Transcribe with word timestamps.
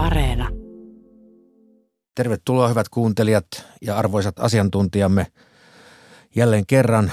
Areena. 0.00 0.48
Tervetuloa 2.14 2.68
hyvät 2.68 2.88
kuuntelijat 2.88 3.46
ja 3.82 3.98
arvoisat 3.98 4.38
asiantuntijamme 4.38 5.26
jälleen 6.36 6.66
kerran 6.66 7.12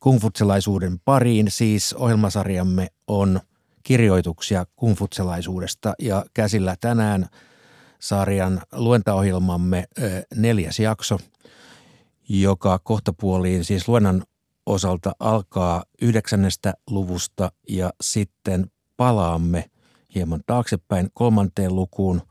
kungfutselaisuuden 0.00 1.00
pariin. 1.04 1.50
Siis 1.50 1.92
ohjelmasarjamme 1.92 2.88
on 3.06 3.40
kirjoituksia 3.82 4.66
kungfutselaisuudesta 4.76 5.94
ja 5.98 6.24
käsillä 6.34 6.76
tänään 6.80 7.26
sarjan 7.98 8.62
luentaohjelmamme 8.72 9.84
neljäs 10.36 10.80
jakso, 10.80 11.18
joka 12.28 12.78
kohtapuoliin 12.78 13.64
siis 13.64 13.88
luennan 13.88 14.24
osalta 14.66 15.12
alkaa 15.18 15.82
yhdeksännestä 16.02 16.74
luvusta 16.90 17.52
ja 17.68 17.92
sitten 18.00 18.66
palaamme 18.96 19.64
hieman 20.14 20.40
taaksepäin 20.46 21.10
kolmanteen 21.14 21.74
lukuun. 21.76 22.22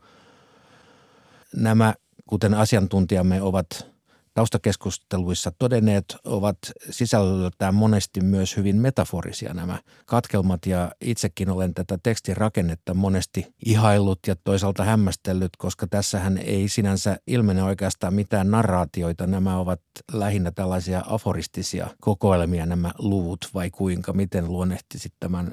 Nämä, 1.56 1.94
kuten 2.26 2.54
asiantuntijamme 2.54 3.42
ovat 3.42 3.93
taustakeskusteluissa 4.34 5.52
todenneet, 5.58 6.16
ovat 6.24 6.58
sisällöltään 6.90 7.74
monesti 7.74 8.20
myös 8.20 8.56
hyvin 8.56 8.76
metaforisia 8.76 9.54
nämä 9.54 9.78
katkelmat 10.06 10.66
ja 10.66 10.90
itsekin 11.00 11.50
olen 11.50 11.74
tätä 11.74 11.98
tekstin 12.02 12.36
rakennetta 12.36 12.94
monesti 12.94 13.54
ihaillut 13.66 14.18
ja 14.26 14.36
toisaalta 14.44 14.84
hämmästellyt, 14.84 15.56
koska 15.58 15.86
tässähän 15.86 16.38
ei 16.38 16.68
sinänsä 16.68 17.16
ilmene 17.26 17.62
oikeastaan 17.62 18.14
mitään 18.14 18.50
narraatioita. 18.50 19.26
Nämä 19.26 19.58
ovat 19.58 19.80
lähinnä 20.12 20.50
tällaisia 20.50 21.02
aforistisia 21.06 21.86
kokoelmia 22.00 22.66
nämä 22.66 22.92
luvut 22.98 23.48
vai 23.54 23.70
kuinka, 23.70 24.12
miten 24.12 24.48
luonnehtisit 24.48 25.12
tämän 25.20 25.52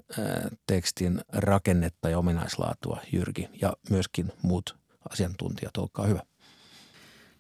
tekstin 0.68 1.22
rakennetta 1.34 2.10
ja 2.10 2.20
ominaislaatua 2.20 3.02
Jyrki 3.12 3.50
ja 3.62 3.74
myöskin 3.90 4.32
muut 4.42 4.76
asiantuntijat, 5.10 5.78
olkaa 5.78 6.06
hyvä. 6.06 6.31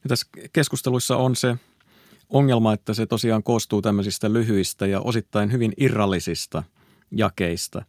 Ja 0.03 0.07
tässä 0.07 0.27
keskusteluissa 0.53 1.17
on 1.17 1.35
se 1.35 1.55
ongelma, 2.29 2.73
että 2.73 2.93
se 2.93 3.05
tosiaan 3.05 3.43
koostuu 3.43 3.81
tämmöisistä 3.81 4.33
lyhyistä 4.33 4.87
ja 4.87 5.01
osittain 5.01 5.51
hyvin 5.51 5.73
irrallisista 5.77 6.63
jakeista. 7.11 7.85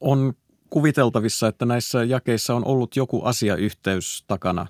On 0.00 0.34
kuviteltavissa, 0.70 1.48
että 1.48 1.66
näissä 1.66 2.04
jakeissa 2.04 2.54
on 2.54 2.64
ollut 2.64 2.96
joku 2.96 3.22
asiayhteys 3.24 4.24
takana 4.26 4.66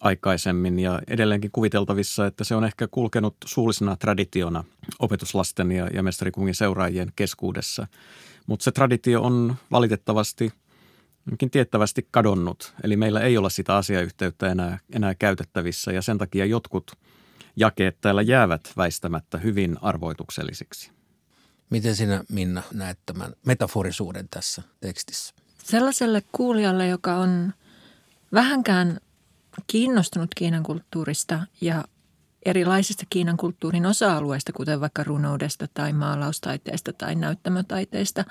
aikaisemmin 0.00 0.78
ja 0.78 1.00
edelleenkin 1.08 1.50
kuviteltavissa, 1.52 2.26
että 2.26 2.44
se 2.44 2.54
on 2.54 2.64
ehkä 2.64 2.88
kulkenut 2.90 3.36
suullisena 3.44 3.96
traditiona 3.96 4.64
opetuslasten 4.98 5.72
ja, 5.72 5.86
ja 5.94 6.02
mestarikungin 6.02 6.54
seuraajien 6.54 7.12
keskuudessa. 7.16 7.86
Mutta 8.46 8.64
se 8.64 8.72
traditio 8.72 9.22
on 9.22 9.56
valitettavasti– 9.70 10.52
onkin 11.32 11.50
tiettävästi 11.50 12.08
kadonnut. 12.10 12.74
Eli 12.82 12.96
meillä 12.96 13.20
ei 13.20 13.38
ole 13.38 13.50
sitä 13.50 13.76
asiayhteyttä 13.76 14.48
enää, 14.50 14.78
enää 14.92 15.14
käytettävissä 15.14 15.92
ja 15.92 16.02
sen 16.02 16.18
takia 16.18 16.44
jotkut 16.44 16.92
jakeet 17.56 18.00
täällä 18.00 18.22
jäävät 18.22 18.72
väistämättä 18.76 19.38
hyvin 19.38 19.76
arvoituksellisiksi. 19.82 20.90
Miten 21.70 21.96
sinä 21.96 22.24
Minna 22.28 22.62
näet 22.72 22.98
tämän 23.06 23.32
metaforisuuden 23.46 24.28
tässä 24.30 24.62
tekstissä? 24.80 25.34
Sellaiselle 25.64 26.22
kuulijalle, 26.32 26.86
joka 26.88 27.16
on 27.16 27.52
vähänkään 28.32 29.00
kiinnostunut 29.66 30.30
Kiinan 30.34 30.62
kulttuurista 30.62 31.46
ja 31.60 31.84
erilaisista 32.44 33.04
Kiinan 33.10 33.36
kulttuurin 33.36 33.86
osa-alueista, 33.86 34.52
kuten 34.52 34.80
vaikka 34.80 35.04
runoudesta 35.04 35.68
tai 35.74 35.92
maalaustaiteesta 35.92 36.92
tai 36.92 37.14
näyttämötaiteesta, 37.14 38.24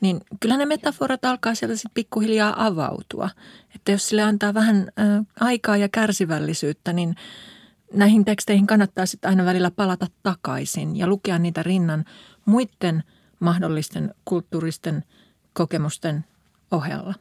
niin 0.00 0.20
kyllä 0.40 0.56
ne 0.56 0.66
metaforat 0.66 1.24
alkaa 1.24 1.54
sieltä 1.54 1.76
sitten 1.76 1.90
pikkuhiljaa 1.94 2.66
avautua. 2.66 3.30
Että 3.74 3.92
jos 3.92 4.08
sille 4.08 4.22
antaa 4.22 4.54
vähän 4.54 4.88
aikaa 5.40 5.76
ja 5.76 5.88
kärsivällisyyttä, 5.88 6.92
niin 6.92 7.14
näihin 7.94 8.24
teksteihin 8.24 8.66
kannattaa 8.66 9.06
sitten 9.06 9.28
aina 9.28 9.44
välillä 9.44 9.70
palata 9.70 10.06
takaisin 10.22 10.96
ja 10.96 11.06
lukea 11.06 11.38
niitä 11.38 11.62
rinnan 11.62 12.04
muiden 12.44 13.02
mahdollisten 13.40 14.14
kulttuuristen 14.24 15.04
kokemusten 15.52 16.24
ohella 16.70 17.14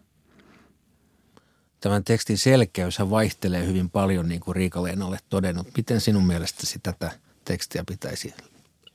tämän 1.87 2.03
tekstin 2.03 2.37
selkeys 2.37 2.99
vaihtelee 2.99 3.65
hyvin 3.65 3.89
paljon, 3.89 4.29
niin 4.29 4.41
kuin 4.41 4.55
riika 4.55 4.79
olet 4.79 5.25
todennut. 5.29 5.67
Miten 5.77 6.01
sinun 6.01 6.27
mielestäsi 6.27 6.79
tätä 6.83 7.11
tekstiä 7.45 7.83
pitäisi 7.87 8.33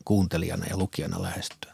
kuuntelijana 0.04 0.66
ja 0.70 0.76
lukijana 0.76 1.22
lähestyä? 1.22 1.72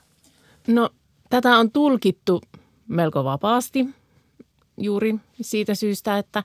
No, 0.67 0.91
tätä 1.31 1.57
on 1.57 1.71
tulkittu 1.71 2.43
melko 2.89 3.25
vapaasti 3.25 3.87
juuri 4.77 5.15
siitä 5.41 5.75
syystä, 5.75 6.19
että, 6.19 6.43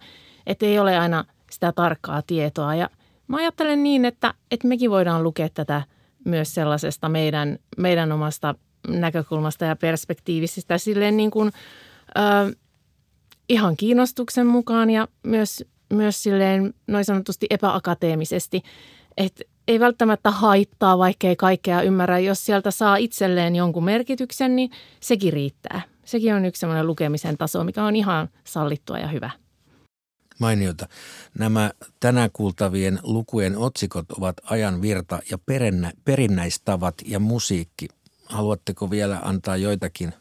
että 0.47 0.65
ei 0.65 0.79
ole 0.79 0.97
aina 0.97 1.25
sitä 1.51 1.71
tarkkaa 1.71 2.21
tietoa. 2.21 2.75
Ja 2.75 2.89
mä 3.27 3.37
ajattelen 3.37 3.83
niin, 3.83 4.05
että, 4.05 4.33
että 4.51 4.67
mekin 4.67 4.91
voidaan 4.91 5.23
lukea 5.23 5.49
tätä 5.49 5.81
myös 6.25 6.53
sellaisesta 6.53 7.09
meidän, 7.09 7.59
meidän 7.77 8.11
omasta 8.11 8.55
näkökulmasta 8.87 9.65
ja 9.65 9.75
perspektiivisistä 9.75 10.77
silleen 10.77 11.17
niin 11.17 11.31
kuin, 11.31 11.51
ö, 12.17 12.55
ihan 13.53 13.77
kiinnostuksen 13.77 14.47
mukaan 14.47 14.89
ja 14.89 15.07
myös, 15.23 15.63
myös 15.93 16.23
silleen 16.23 16.73
noin 16.87 17.05
sanotusti 17.05 17.47
epäakateemisesti, 17.49 18.61
että 19.17 19.43
ei 19.67 19.79
välttämättä 19.79 20.31
haittaa, 20.31 20.97
vaikka 20.97 21.27
ei 21.27 21.35
kaikkea 21.35 21.81
ymmärrä. 21.81 22.19
Jos 22.19 22.45
sieltä 22.45 22.71
saa 22.71 22.95
itselleen 22.95 23.55
jonkun 23.55 23.83
merkityksen, 23.83 24.55
niin 24.55 24.71
sekin 24.99 25.33
riittää. 25.33 25.81
Sekin 26.05 26.33
on 26.33 26.45
yksi 26.45 26.59
sellainen 26.59 26.87
lukemisen 26.87 27.37
taso, 27.37 27.63
mikä 27.63 27.83
on 27.83 27.95
ihan 27.95 28.29
sallittua 28.43 28.99
ja 28.99 29.07
hyvä. 29.07 29.29
Mainiota. 30.39 30.87
Nämä 31.39 31.71
tänään 31.99 32.29
kuultavien 32.33 32.99
lukujen 33.03 33.57
otsikot 33.57 34.11
ovat 34.11 34.35
ajan 34.43 34.81
virta 34.81 35.19
ja 35.31 35.37
perennä, 35.37 35.91
perinnäistavat 36.05 36.95
ja 37.05 37.19
musiikki. 37.19 37.87
Haluatteko 38.25 38.89
vielä 38.91 39.19
antaa 39.23 39.57
joitakin, 39.57 40.13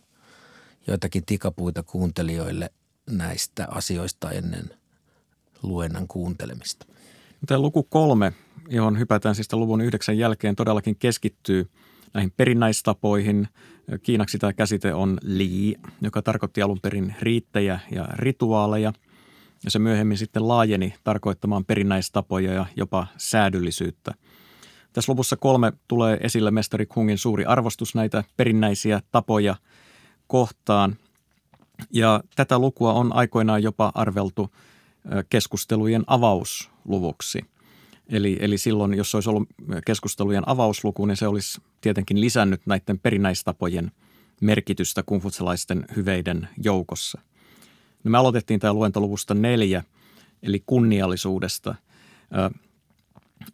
joitakin 0.86 1.26
tikapuita 1.26 1.82
kuuntelijoille 1.82 2.70
näistä 3.12 3.68
asioista 3.70 4.30
ennen 4.30 4.70
luennan 5.62 6.08
kuuntelemista. 6.08 6.86
Tämä 7.46 7.60
luku 7.60 7.82
kolme, 7.82 8.32
johon 8.68 8.98
hypätään 8.98 9.34
siis 9.34 9.52
luvun 9.52 9.80
yhdeksän 9.80 10.18
jälkeen, 10.18 10.56
todellakin 10.56 10.96
keskittyy 10.96 11.70
näihin 12.14 12.32
perinnäistapoihin. 12.36 13.48
Kiinaksi 14.02 14.38
tämä 14.38 14.52
käsite 14.52 14.94
on 14.94 15.18
li, 15.22 15.76
joka 16.00 16.22
tarkoitti 16.22 16.62
alun 16.62 16.80
perin 16.80 17.14
riittejä 17.20 17.80
ja 17.90 18.08
rituaaleja. 18.12 18.92
Ja 19.64 19.70
se 19.70 19.78
myöhemmin 19.78 20.18
sitten 20.18 20.48
laajeni 20.48 20.94
tarkoittamaan 21.04 21.64
perinnäistapoja 21.64 22.52
ja 22.52 22.66
jopa 22.76 23.06
säädyllisyyttä. 23.16 24.14
Tässä 24.92 25.12
luvussa 25.12 25.36
kolme 25.36 25.72
tulee 25.88 26.18
esille 26.20 26.50
mestari 26.50 26.86
Kungin 26.86 27.18
suuri 27.18 27.44
arvostus 27.44 27.94
näitä 27.94 28.24
perinnäisiä 28.36 29.00
tapoja 29.10 29.56
kohtaan. 30.26 30.96
Ja 31.90 32.20
tätä 32.36 32.58
lukua 32.58 32.92
on 32.92 33.12
aikoinaan 33.12 33.62
jopa 33.62 33.92
arveltu 33.94 34.50
keskustelujen 35.30 36.04
avausluvuksi. 36.06 37.44
Eli, 38.08 38.36
eli 38.40 38.58
silloin, 38.58 38.94
jos 38.94 39.14
olisi 39.14 39.30
ollut 39.30 39.48
keskustelujen 39.86 40.48
avausluku, 40.48 41.06
niin 41.06 41.16
se 41.16 41.26
olisi 41.26 41.60
tietenkin 41.80 42.20
lisännyt 42.20 42.60
näiden 42.66 42.98
perinnäistapojen 42.98 43.92
merkitystä 44.40 45.02
kungfutsalaisten 45.02 45.84
hyveiden 45.96 46.48
joukossa. 46.62 47.20
No 48.04 48.10
me 48.10 48.18
aloitettiin 48.18 48.60
tämä 48.60 48.72
luentoluvusta 48.72 49.34
neljä, 49.34 49.84
eli 50.42 50.62
kunniallisuudesta. 50.66 51.74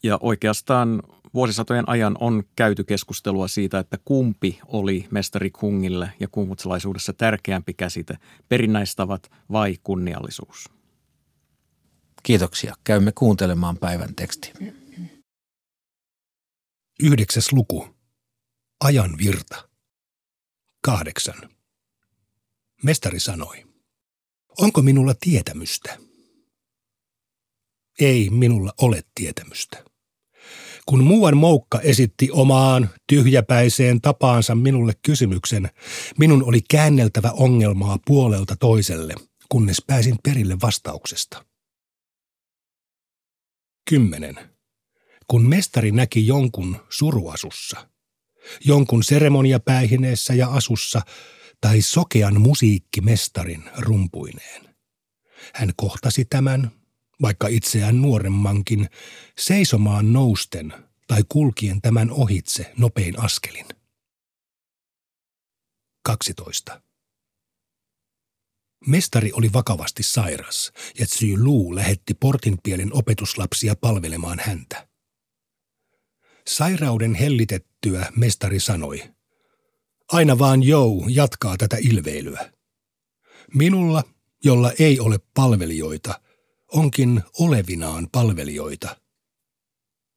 Ja 0.03 0.19
oikeastaan 0.21 1.03
vuosisatojen 1.34 1.89
ajan 1.89 2.16
on 2.21 2.43
käyty 2.56 2.84
keskustelua 2.84 3.49
siitä, 3.49 3.78
että 3.78 3.99
kumpi 4.05 4.59
oli 4.66 5.06
mestari 5.11 5.50
Kungille 5.50 6.12
ja 6.21 6.28
kummutsalaisuudessa 6.28 7.12
tärkeämpi 7.12 7.75
käsite, 7.75 8.19
perinnäistavat 8.49 9.31
vai 9.53 9.77
kunniallisuus. 9.83 10.69
Kiitoksia. 12.23 12.75
Käymme 12.85 13.12
kuuntelemaan 13.12 13.76
päivän 13.76 14.14
teksti. 14.14 14.52
Yhdeksäs 17.02 17.52
luku. 17.52 17.88
Ajan 18.81 19.19
virta. 19.19 19.69
Kahdeksan. 20.82 21.50
Mestari 22.82 23.20
sanoi. 23.20 23.67
Onko 24.58 24.82
minulla 24.82 25.14
tietämystä? 25.20 25.99
Ei 28.00 28.31
minulla 28.31 28.73
ole 28.81 29.02
tietämystä. 29.14 29.85
Kun 30.88 31.05
muuan 31.05 31.37
moukka 31.37 31.81
esitti 31.81 32.29
omaan 32.32 32.90
tyhjäpäiseen 33.06 34.00
tapaansa 34.00 34.55
minulle 34.55 34.93
kysymyksen, 35.02 35.69
minun 36.19 36.44
oli 36.44 36.61
käänneltävä 36.70 37.31
ongelmaa 37.31 37.99
puolelta 38.06 38.56
toiselle, 38.56 39.14
kunnes 39.49 39.82
pääsin 39.87 40.17
perille 40.23 40.56
vastauksesta. 40.62 41.44
10. 43.90 44.37
Kun 45.26 45.49
mestari 45.49 45.93
näki 45.93 46.26
jonkun 46.26 46.76
suruasussa, 46.88 47.88
jonkun 48.64 49.05
seremoniapäihineessä 49.05 50.35
ja 50.35 50.49
asussa 50.49 51.00
tai 51.61 51.81
sokean 51.81 52.40
musiikkimestarin 52.40 53.64
rumpuineen. 53.79 54.75
Hän 55.55 55.73
kohtasi 55.76 56.25
tämän, 56.25 56.70
vaikka 57.23 57.49
itseään 57.49 58.03
nuoremmankin, 58.03 58.88
seisomaan 59.38 60.12
nousten 60.12 60.75
tai 61.06 61.23
kulkien 61.29 61.81
tämän 61.81 62.11
ohitse 62.11 62.73
nopein 62.79 63.20
askelin. 63.20 63.67
12. 66.03 66.82
Mestari 68.87 69.32
oli 69.32 69.53
vakavasti 69.53 70.03
sairas 70.03 70.73
ja 70.99 71.06
Tsy 71.06 71.37
Lu 71.37 71.75
lähetti 71.75 72.15
portinpielen 72.15 72.93
opetuslapsia 72.93 73.75
palvelemaan 73.81 74.38
häntä. 74.43 74.88
Sairauden 76.47 77.14
hellitettyä 77.14 78.12
mestari 78.17 78.61
sanoi, 78.61 79.03
aina 80.12 80.38
vaan 80.38 80.62
Jou 80.62 81.06
jatkaa 81.09 81.56
tätä 81.56 81.76
ilveilyä. 81.81 82.53
Minulla, 83.55 84.05
jolla 84.44 84.73
ei 84.79 85.00
ole 85.00 85.19
palvelijoita, 85.35 86.21
onkin 86.73 87.23
olevinaan 87.38 88.09
palvelijoita. 88.12 88.97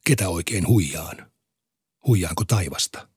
Ketä 0.05 0.29
oikein 0.29 0.67
huijaan? 0.67 1.31
Huijaanko 2.07 2.43
taivasta? 2.45 3.07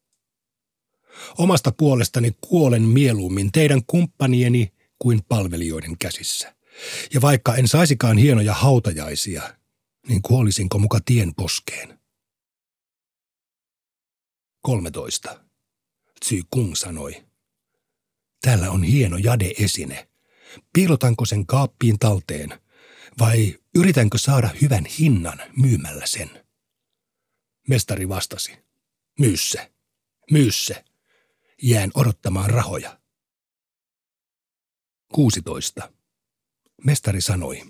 Omasta 1.38 1.72
puolestani 1.72 2.36
kuolen 2.40 2.82
mieluummin 2.82 3.52
teidän 3.52 3.84
kumppanieni 3.86 4.72
kuin 4.98 5.24
palvelijoiden 5.28 5.98
käsissä. 5.98 6.54
Ja 7.14 7.20
vaikka 7.20 7.54
en 7.54 7.68
saisikaan 7.68 8.18
hienoja 8.18 8.54
hautajaisia, 8.54 9.54
niin 10.08 10.22
kuolisinko 10.22 10.78
muka 10.78 10.98
tien 11.04 11.34
poskeen? 11.34 11.98
13. 14.60 15.40
Tsy 16.20 16.42
Kung 16.50 16.74
sanoi. 16.74 17.24
Täällä 18.40 18.70
on 18.70 18.82
hieno 18.82 19.16
jade-esine. 19.16 20.08
Piilotanko 20.72 21.24
sen 21.24 21.46
kaappiin 21.46 21.98
talteen 21.98 22.60
vai 23.20 23.58
yritänkö 23.74 24.18
saada 24.18 24.50
hyvän 24.62 24.84
hinnan 24.84 25.38
myymällä 25.56 26.06
sen? 26.06 26.44
Mestari 27.68 28.08
vastasi. 28.08 28.58
Myy 29.18 29.36
se. 29.36 29.72
Myy 30.30 30.52
se. 30.52 30.84
Jään 31.62 31.90
odottamaan 31.94 32.50
rahoja. 32.50 32.98
16. 35.12 35.92
Mestari 36.84 37.20
sanoi. 37.20 37.62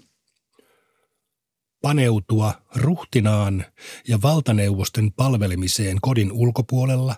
Paneutua 1.83 2.63
ruhtinaan 2.75 3.65
ja 4.09 4.23
valtaneuvosten 4.23 5.13
palvelemiseen 5.13 6.01
kodin 6.01 6.33
ulkopuolella 6.33 7.17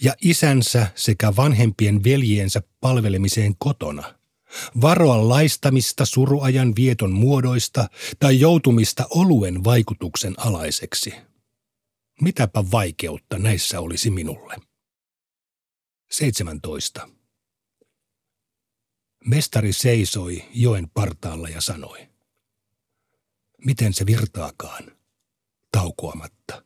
ja 0.00 0.14
isänsä 0.22 0.86
sekä 0.94 1.36
vanhempien 1.36 2.04
veljiensä 2.04 2.62
palvelemiseen 2.80 3.54
kotona. 3.58 4.21
Varoa 4.80 5.28
laistamista 5.28 6.04
suruajan 6.04 6.76
vieton 6.76 7.12
muodoista 7.12 7.88
tai 8.18 8.40
joutumista 8.40 9.06
oluen 9.10 9.64
vaikutuksen 9.64 10.34
alaiseksi. 10.36 11.14
Mitäpä 12.20 12.64
vaikeutta 12.72 13.38
näissä 13.38 13.80
olisi 13.80 14.10
minulle. 14.10 14.56
17. 16.10 17.08
Mestari 19.24 19.72
seisoi 19.72 20.44
joen 20.54 20.90
partaalla 20.90 21.48
ja 21.48 21.60
sanoi. 21.60 22.08
Miten 23.64 23.94
se 23.94 24.06
virtaakaan, 24.06 24.96
taukoamatta, 25.72 26.62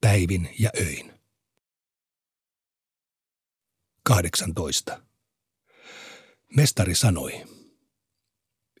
päivin 0.00 0.54
ja 0.58 0.70
öin. 0.80 1.12
18. 4.02 5.07
Mestari 6.56 6.94
sanoi. 6.94 7.44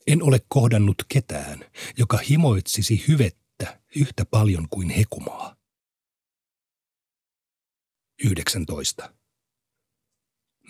En 0.06 0.22
ole 0.22 0.40
kohdannut 0.48 1.02
ketään, 1.08 1.64
joka 1.98 2.18
himoitsisi 2.18 3.04
hyvettä 3.08 3.80
yhtä 3.96 4.24
paljon 4.24 4.68
kuin 4.70 4.90
hekumaa. 4.90 5.56
19. 8.24 9.14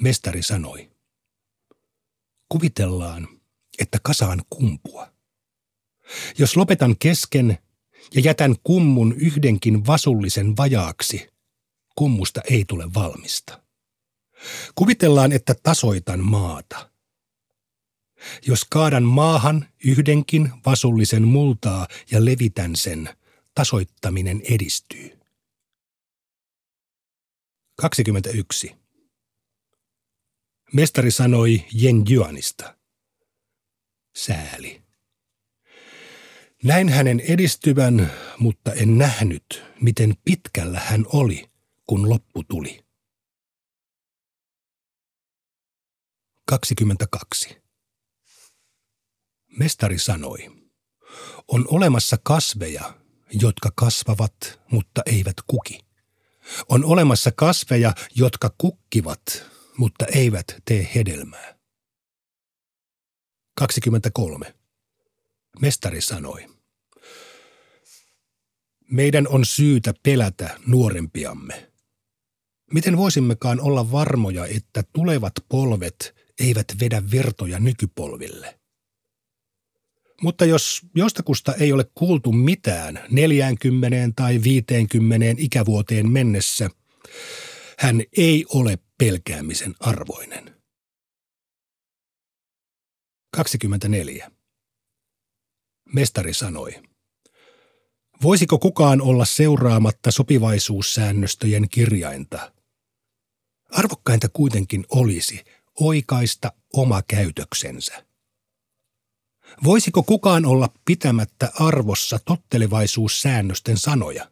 Mestari 0.00 0.42
sanoi. 0.42 0.90
Kuvitellaan, 2.48 3.28
että 3.78 3.98
kasaan 4.02 4.42
kumpua. 4.50 5.12
Jos 6.38 6.56
lopetan 6.56 6.96
kesken 6.98 7.58
ja 8.14 8.20
jätän 8.20 8.54
kummun 8.64 9.12
yhdenkin 9.12 9.86
vasullisen 9.86 10.56
vajaaksi, 10.56 11.28
kummusta 11.94 12.40
ei 12.50 12.64
tule 12.64 12.94
valmista. 12.94 13.67
Kuvitellaan, 14.75 15.32
että 15.32 15.55
tasoitan 15.62 16.25
maata. 16.25 16.90
Jos 18.46 18.64
kaadan 18.64 19.05
maahan 19.05 19.67
yhdenkin 19.85 20.50
vasullisen 20.67 21.29
multaa 21.29 21.87
ja 22.11 22.25
levitän 22.25 22.76
sen, 22.76 23.08
tasoittaminen 23.55 24.43
edistyy. 24.44 25.19
21. 27.76 28.76
Mestari 30.73 31.11
sanoi 31.11 31.64
Jen 31.73 32.02
Juanista. 32.08 32.76
Sääli. 34.17 34.82
Näin 36.62 36.88
hänen 36.88 37.20
edistyvän, 37.20 38.12
mutta 38.38 38.73
en 38.73 38.99
nähnyt, 38.99 39.62
miten 39.81 40.14
pitkällä 40.25 40.81
hän 40.81 41.05
oli, 41.12 41.50
kun 41.87 42.11
loppu 42.11 42.44
tuli. 42.44 42.88
22. 46.48 47.62
Mestari 49.58 49.98
sanoi, 49.98 50.38
on 51.48 51.64
olemassa 51.68 52.16
kasveja, 52.22 52.98
jotka 53.32 53.72
kasvavat, 53.74 54.60
mutta 54.70 55.02
eivät 55.06 55.36
kuki. 55.46 55.80
On 56.68 56.84
olemassa 56.84 57.30
kasveja, 57.36 57.94
jotka 58.14 58.54
kukkivat, 58.58 59.20
mutta 59.76 60.06
eivät 60.06 60.46
tee 60.64 60.90
hedelmää. 60.94 61.58
23. 63.54 64.54
Mestari 65.60 66.00
sanoi, 66.00 66.46
meidän 68.90 69.28
on 69.28 69.44
syytä 69.44 69.94
pelätä 70.02 70.58
nuorempiamme. 70.66 71.72
Miten 72.72 72.96
voisimmekaan 72.96 73.60
olla 73.60 73.92
varmoja, 73.92 74.46
että 74.46 74.82
tulevat 74.92 75.32
polvet 75.48 76.17
eivät 76.40 76.67
vedä 76.81 77.02
vertoja 77.11 77.61
nykypolville? 77.61 78.58
Mutta 80.23 80.45
jos 80.45 80.80
jostakusta 80.95 81.54
ei 81.54 81.73
ole 81.73 81.85
kuultu 81.95 82.33
mitään 82.33 83.00
40 83.11 83.97
tai 84.16 84.40
50 84.42 85.26
ikävuoteen 85.38 86.11
mennessä, 86.11 86.71
hän 87.78 88.02
ei 88.16 88.45
ole 88.49 88.78
pelkäämisen 88.99 89.75
arvoinen. 89.80 90.54
24. 93.30 94.30
Mestari 95.95 96.35
sanoi. 96.35 96.83
Voisiko 98.23 98.59
kukaan 98.59 99.00
olla 99.00 99.25
seuraamatta 99.25 100.11
sopivaisuussäännöstöjen 100.11 101.68
kirjainta? 101.68 102.52
Arvokkainta 103.71 104.28
kuitenkin 104.28 104.85
olisi 104.90 105.45
oikaista 105.80 106.52
oma 106.73 107.02
käytöksensä. 107.02 108.04
Voisiko 109.64 110.02
kukaan 110.02 110.47
olla 110.47 110.68
pitämättä 110.85 111.52
arvossa 111.54 112.18
tottelevaisuussäännösten 112.25 113.76
sanoja? 113.76 114.30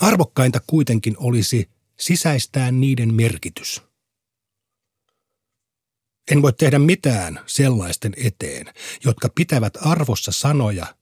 Arvokkainta 0.00 0.60
kuitenkin 0.66 1.14
olisi 1.18 1.70
sisäistää 2.00 2.70
niiden 2.70 3.14
merkitys. 3.14 3.82
En 6.30 6.42
voi 6.42 6.52
tehdä 6.52 6.78
mitään 6.78 7.40
sellaisten 7.46 8.12
eteen, 8.16 8.74
jotka 9.04 9.28
pitävät 9.34 9.74
arvossa 9.80 10.32
sanoja, 10.32 10.96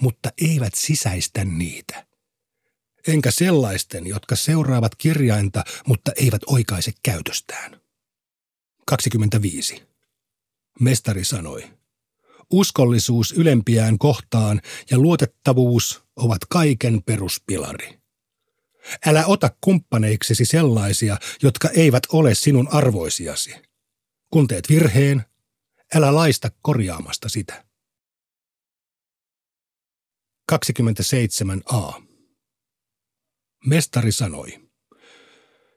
mutta 0.00 0.30
eivät 0.38 0.74
sisäistä 0.74 1.44
niitä. 1.44 2.06
Enkä 3.06 3.30
sellaisten, 3.30 4.06
jotka 4.06 4.36
seuraavat 4.36 4.94
kirjainta, 4.94 5.64
mutta 5.86 6.12
eivät 6.16 6.42
oikaise 6.46 6.92
käytöstään. 7.02 7.79
25. 8.90 9.82
Mestari 10.80 11.24
sanoi, 11.24 11.70
uskollisuus 12.50 13.32
ylempiään 13.32 13.98
kohtaan 13.98 14.60
ja 14.90 14.98
luotettavuus 14.98 16.02
ovat 16.16 16.38
kaiken 16.48 17.02
peruspilari. 17.02 18.00
Älä 19.06 19.26
ota 19.26 19.50
kumppaneiksesi 19.60 20.44
sellaisia, 20.44 21.16
jotka 21.42 21.68
eivät 21.68 22.02
ole 22.12 22.34
sinun 22.34 22.68
arvoisiasi. 22.72 23.54
Kun 24.30 24.48
teet 24.48 24.68
virheen, 24.68 25.24
älä 25.94 26.14
laista 26.14 26.50
korjaamasta 26.62 27.28
sitä. 27.28 27.64
27a. 30.52 32.02
Mestari 33.66 34.12
sanoi, 34.12 34.69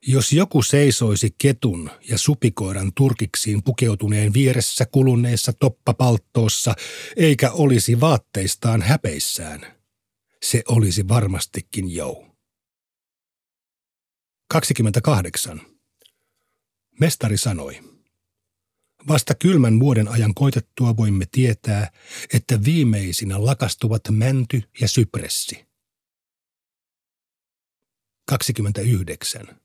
Jos 0.07 0.33
joku 0.33 0.61
seisoisi 0.61 1.35
ketun 1.37 1.91
ja 2.09 2.17
supikoiran 2.17 2.91
turkiksiin 2.95 3.63
pukeutuneen 3.63 4.33
vieressä 4.33 4.85
kuluneessa 4.85 5.53
toppapalttoossa, 5.53 6.75
eikä 7.15 7.51
olisi 7.51 7.99
vaatteistaan 7.99 8.81
häpeissään, 8.81 9.81
se 10.43 10.63
olisi 10.67 11.07
varmastikin 11.07 11.95
jou. 11.95 12.25
28. 14.49 15.61
Mestari 16.99 17.37
sanoi. 17.37 17.79
Vasta 19.07 19.35
kylmän 19.35 19.79
vuoden 19.79 20.07
ajan 20.07 20.33
koitettua 20.33 20.97
voimme 20.97 21.25
tietää, 21.31 21.91
että 22.33 22.63
viimeisinä 22.65 23.45
lakastuvat 23.45 24.01
mänty 24.11 24.61
ja 24.81 24.87
sypressi. 24.87 25.65
29. 28.27 29.62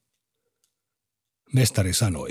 Mestari 1.53 1.93
sanoi. 1.95 2.31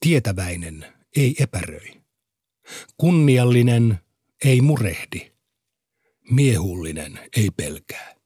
Tietäväinen 0.00 0.86
ei 1.16 1.36
epäröi. 1.40 2.02
Kunniallinen 2.96 3.98
ei 4.44 4.60
murehdi. 4.60 5.32
Miehullinen 6.30 7.20
ei 7.36 7.50
pelkää. 7.56 8.16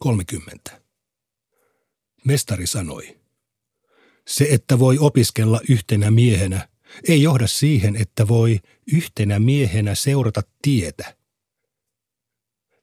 30. 0.00 0.82
Mestari 2.24 2.66
sanoi. 2.66 3.20
Se, 4.26 4.46
että 4.50 4.78
voi 4.78 4.98
opiskella 4.98 5.60
yhtenä 5.68 6.10
miehenä, 6.10 6.68
ei 7.08 7.22
johda 7.22 7.46
siihen, 7.46 7.96
että 7.96 8.28
voi 8.28 8.60
yhtenä 8.92 9.38
miehenä 9.38 9.94
seurata 9.94 10.42
tietä. 10.62 11.16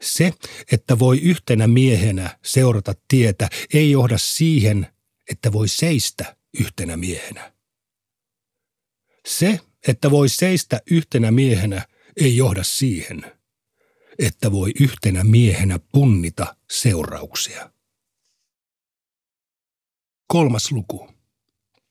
Se, 0.02 0.34
että 0.72 1.00
voi 1.00 1.20
yhtenä 1.20 1.68
miehenä 1.68 2.40
seurata 2.44 2.94
tietä, 3.08 3.50
ei 3.74 3.92
johda 3.92 4.18
siihen, 4.18 4.88
että 5.32 5.52
voi 5.52 5.68
seistä 5.68 6.36
yhtenä 6.60 6.98
miehenä. 6.98 7.54
Se, 9.28 9.60
että 9.88 10.12
voi 10.12 10.30
seistä 10.30 10.82
yhtenä 10.92 11.32
miehenä, 11.32 11.88
ei 12.18 12.38
johda 12.38 12.64
siihen, 12.64 13.40
että 14.20 14.52
voi 14.52 14.72
yhtenä 14.80 15.24
miehenä 15.24 15.80
punnita 15.92 16.56
seurauksia. 16.72 17.72
Kolmas 20.28 20.72
luku. 20.72 21.10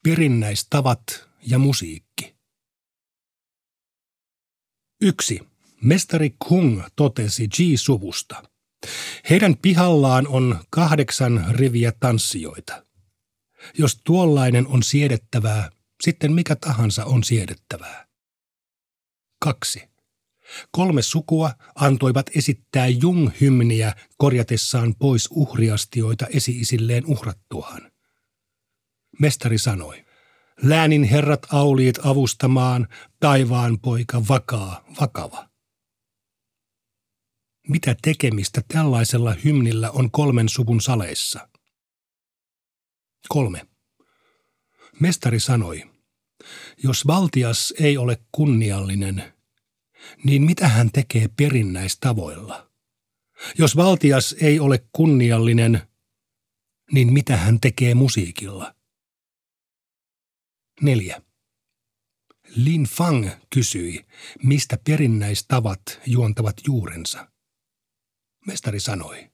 Perinnäistavat 0.02 1.29
ja 1.47 1.59
musiikki. 1.59 2.37
Yksi. 5.00 5.50
Mestari 5.83 6.35
Kung 6.49 6.83
totesi 6.97 7.49
Ji-suvusta. 7.59 8.43
Heidän 9.31 9.57
pihallaan 9.57 10.27
on 10.29 10.65
kahdeksan 10.71 11.47
riviä 11.51 11.93
tanssijoita. 12.01 12.85
Jos 13.79 14.01
tuollainen 14.05 14.67
on 14.67 14.83
siedettävää, 14.83 15.71
sitten 16.03 16.33
mikä 16.33 16.57
tahansa 16.57 17.05
on 17.05 17.25
siedettävää. 17.25 18.07
Kaksi. 19.41 19.83
Kolme 20.71 21.03
sukua 21.03 21.55
antoivat 21.75 22.27
esittää 22.37 22.87
Jung-hymniä 22.87 23.93
korjatessaan 24.19 24.95
pois 24.95 25.29
uhriastioita 25.31 26.27
esi-isilleen 26.27 27.07
uhrattuaan. 27.07 27.93
Mestari 29.21 29.59
sanoi, 29.59 30.05
läänin 30.63 31.05
herrat 31.05 31.47
auliit 31.53 31.99
avustamaan, 32.07 32.89
taivaan 33.21 33.79
poika 33.79 34.23
vakaa, 34.29 34.85
vakava. 35.01 35.50
Mitä 37.71 37.97
tekemistä 38.03 38.62
tällaisella 38.69 39.35
hymnillä 39.45 39.91
on 39.91 40.11
kolmen 40.11 40.49
suvun 40.49 40.81
saleissa? 40.81 41.49
Kolme. 43.29 43.67
Mestari 45.00 45.41
sanoi, 45.41 45.91
jos 46.83 47.07
valtias 47.07 47.75
ei 47.81 47.97
ole 47.97 48.23
kunniallinen, 48.33 49.33
niin 50.25 50.43
mitä 50.43 50.69
hän 50.69 50.91
tekee 50.93 51.29
perinnäistavoilla? 51.37 52.71
Jos 53.59 53.77
valtias 53.77 54.35
ei 54.41 54.61
ole 54.61 54.85
kunniallinen, 54.93 55.83
niin 56.93 57.12
mitä 57.12 57.37
hän 57.37 57.61
tekee 57.61 57.95
musiikilla? 57.95 58.75
Neljä. 60.81 61.23
Lin 62.57 62.85
Fang 62.85 63.31
kysyi, 63.55 64.07
mistä 64.43 64.79
perinnäistavat 64.85 65.83
juontavat 66.07 66.57
juurensa. 66.67 67.31
Mestari 68.47 68.80
sanoi, 68.80 69.30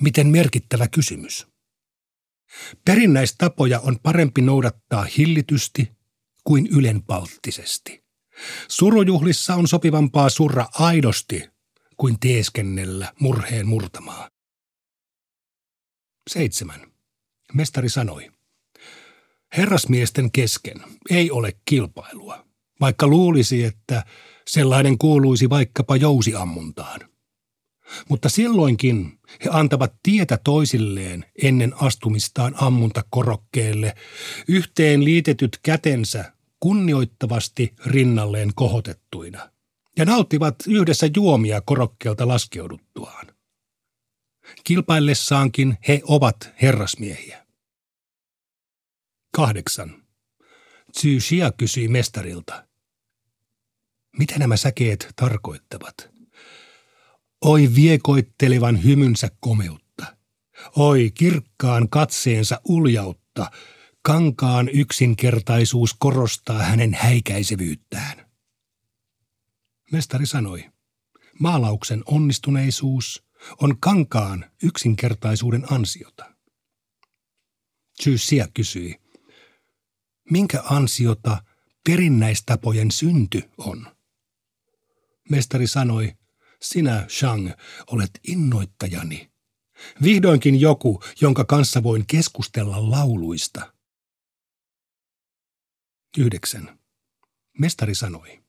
miten 0.00 0.26
merkittävä 0.26 0.88
kysymys. 0.88 1.46
Perinnäistapoja 2.84 3.80
on 3.80 3.98
parempi 4.02 4.40
noudattaa 4.40 5.06
hillitysti 5.18 5.92
kuin 6.44 6.66
ylenpalttisesti. 6.66 8.04
Surujuhlissa 8.68 9.54
on 9.54 9.68
sopivampaa 9.68 10.28
surra 10.28 10.66
aidosti 10.74 11.50
kuin 11.96 12.20
teeskennellä 12.20 13.12
murheen 13.20 13.68
murtamaa. 13.68 14.30
Seitsemän. 16.30 16.92
Mestari 17.54 17.88
sanoi, 17.88 18.32
Herrasmiesten 19.56 20.30
kesken 20.30 20.82
ei 21.10 21.30
ole 21.30 21.52
kilpailua, 21.64 22.46
vaikka 22.80 23.06
luulisi, 23.06 23.64
että 23.64 24.04
sellainen 24.48 24.98
kuuluisi 24.98 25.50
vaikkapa 25.50 25.96
jousiammuntaan. 25.96 27.11
Mutta 28.08 28.28
silloinkin 28.28 29.18
he 29.44 29.50
antavat 29.52 29.92
tietä 30.02 30.38
toisilleen 30.44 31.24
ennen 31.42 31.74
astumistaan 31.82 32.54
ammuntakorokkeelle, 32.56 33.94
yhteen 34.48 35.04
liitetyt 35.04 35.58
kätensä 35.62 36.32
kunnioittavasti 36.60 37.74
rinnalleen 37.86 38.50
kohotettuina, 38.54 39.50
ja 39.96 40.04
nauttivat 40.04 40.54
yhdessä 40.68 41.08
juomia 41.16 41.60
korokkeelta 41.60 42.28
laskeuduttuaan. 42.28 43.26
Kilpaillessaankin 44.64 45.78
he 45.88 46.00
ovat 46.04 46.52
herrasmiehiä. 46.62 47.46
Kahdeksan. 49.34 50.02
Tsu 50.92 51.08
Xia 51.18 51.52
kysyi 51.52 51.88
mestarilta. 51.88 52.66
Mitä 54.18 54.38
nämä 54.38 54.56
säkeet 54.56 55.12
tarkoittavat? 55.16 56.11
Oi 57.44 57.74
viekoittelevan 57.74 58.84
hymynsä 58.84 59.30
komeutta. 59.40 60.16
Oi 60.76 61.10
kirkkaan 61.14 61.88
katseensa 61.88 62.60
uljautta. 62.64 63.50
Kankaan 64.02 64.68
yksinkertaisuus 64.68 65.94
korostaa 65.98 66.62
hänen 66.62 66.94
häikäisevyyttään. 66.94 68.30
Mestari 69.92 70.26
sanoi, 70.26 70.70
maalauksen 71.40 72.02
onnistuneisuus 72.06 73.24
on 73.60 73.80
kankaan 73.80 74.50
yksinkertaisuuden 74.62 75.72
ansiota. 75.72 76.34
Xia 78.00 78.48
kysyi, 78.54 79.00
minkä 80.30 80.62
ansiota 80.64 81.42
perinnäistapojen 81.84 82.90
synty 82.90 83.42
on. 83.58 83.86
Mestari 85.30 85.66
sanoi, 85.66 86.16
sinä, 86.62 87.06
Shang, 87.08 87.50
olet 87.86 88.10
innoittajani. 88.28 89.30
Vihdoinkin 90.02 90.60
joku, 90.60 91.02
jonka 91.20 91.44
kanssa 91.44 91.82
voin 91.82 92.04
keskustella 92.06 92.90
lauluista. 92.90 93.72
9. 96.18 96.78
Mestari 97.58 97.94
sanoi. 97.94 98.42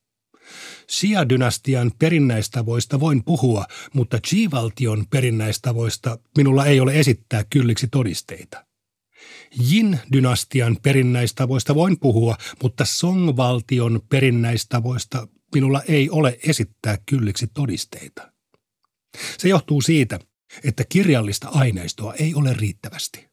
Xia-dynastian 0.87 1.91
perinnäistavoista 1.99 2.99
voin 2.99 3.23
puhua, 3.23 3.65
mutta 3.93 4.17
Qi-valtion 4.17 5.05
perinnäistavoista 5.09 6.19
minulla 6.37 6.65
ei 6.65 6.79
ole 6.79 6.99
esittää 6.99 7.43
kylliksi 7.43 7.87
todisteita. 7.87 8.65
Jin-dynastian 9.59 10.77
perinnäistavoista 10.81 11.75
voin 11.75 11.99
puhua, 11.99 12.37
mutta 12.63 12.85
Song-valtion 12.85 14.01
perinnäistavoista 14.09 15.27
minulla 15.53 15.81
ei 15.81 16.09
ole 16.09 16.39
esittää 16.43 16.97
kylliksi 17.05 17.47
todisteita. 17.53 18.33
Se 19.37 19.49
johtuu 19.49 19.81
siitä, 19.81 20.19
että 20.63 20.83
kirjallista 20.89 21.49
aineistoa 21.49 22.13
ei 22.13 22.35
ole 22.35 22.53
riittävästi. 22.53 23.29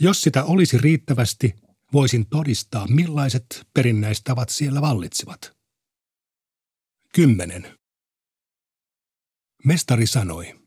Jos 0.00 0.22
sitä 0.22 0.44
olisi 0.44 0.78
riittävästi, 0.78 1.54
voisin 1.92 2.26
todistaa, 2.26 2.86
millaiset 2.86 3.66
perinnäistavat 3.74 4.48
siellä 4.48 4.80
vallitsivat. 4.80 5.56
10. 7.14 7.78
Mestari 9.64 10.06
sanoi– 10.06 10.54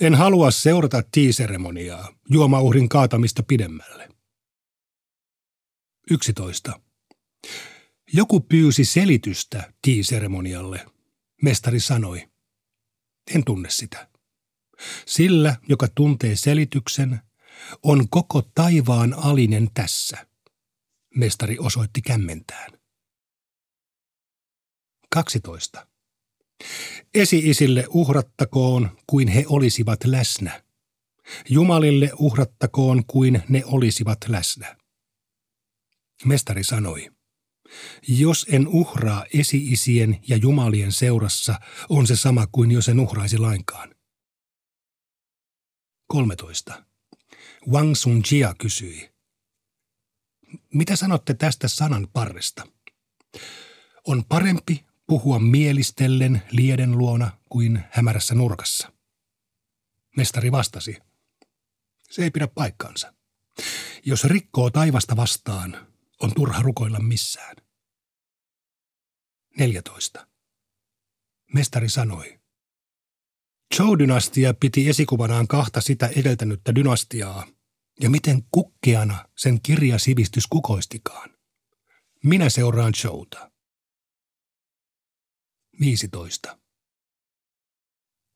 en 0.00 0.14
halua 0.14 0.50
seurata 0.50 1.02
tiiseremoniaa, 1.12 2.14
juomauhrin 2.30 2.88
kaatamista 2.88 3.42
pidemmälle. 3.42 4.08
11. 6.10 6.80
Joku 8.12 8.40
pyysi 8.40 8.84
selitystä 8.84 9.72
tiiseremonialle. 9.82 10.86
Mestari 11.42 11.80
sanoi, 11.80 12.28
en 13.34 13.44
tunne 13.44 13.70
sitä. 13.70 14.08
Sillä, 15.06 15.56
joka 15.68 15.88
tuntee 15.94 16.36
selityksen, 16.36 17.20
On 17.82 18.08
koko 18.08 18.42
taivaan 18.42 19.14
alinen 19.14 19.70
tässä. 19.74 20.26
Mestari 21.14 21.58
osoitti 21.58 22.02
kämmentään. 22.02 22.70
12. 25.10 25.86
Esi-isille 27.14 27.84
uhrattakoon 27.88 28.98
kuin 29.06 29.28
he 29.28 29.44
olisivat 29.48 30.04
läsnä. 30.04 30.62
Jumalille 31.48 32.10
uhrattakoon 32.18 33.04
kuin 33.06 33.42
ne 33.48 33.62
olisivat 33.64 34.18
läsnä. 34.28 34.76
Mestari 36.24 36.64
sanoi, 36.64 37.10
jos 38.08 38.46
en 38.48 38.68
uhraa 38.68 39.24
esi-isien 39.34 40.20
ja 40.28 40.36
jumalien 40.36 40.92
seurassa, 40.92 41.60
on 41.88 42.06
se 42.06 42.16
sama 42.16 42.46
kuin 42.46 42.70
jos 42.70 42.88
en 42.88 43.00
uhraisi 43.00 43.38
lainkaan. 43.38 43.94
13. 46.06 46.84
Wang 47.68 47.94
Sunjia 47.94 48.54
kysyi, 48.58 49.10
mitä 50.74 50.96
sanotte 50.96 51.34
tästä 51.34 51.68
sanan 51.68 52.08
parresta? 52.12 52.66
On 54.06 54.24
parempi 54.24 54.84
puhua 55.06 55.38
mielistellen 55.38 56.42
lieden 56.50 56.98
luona 56.98 57.30
kuin 57.48 57.84
hämärässä 57.90 58.34
nurkassa. 58.34 58.92
Mestari 60.16 60.52
vastasi, 60.52 60.96
se 62.10 62.22
ei 62.22 62.30
pidä 62.30 62.48
paikkaansa. 62.48 63.14
Jos 64.04 64.24
rikkoo 64.24 64.70
taivasta 64.70 65.16
vastaan, 65.16 65.89
on 66.20 66.34
turha 66.34 66.62
rukoilla 66.62 67.00
missään. 67.00 67.56
14. 69.58 70.26
Mestari 71.54 71.88
sanoi, 71.88 72.40
Zhou-dynastia 73.74 74.54
piti 74.60 74.88
esikuvanaan 74.88 75.48
kahta 75.48 75.80
sitä 75.80 76.06
edeltänyttä 76.06 76.74
dynastiaa, 76.74 77.46
ja 78.00 78.10
miten 78.10 78.42
kukkeana 78.50 79.28
sen 79.36 79.60
kirjasivistys 79.62 80.46
kukoistikaan. 80.46 81.30
Minä 82.24 82.48
seuraan 82.48 82.94
Zhouta. 82.94 83.50
15. 85.80 86.58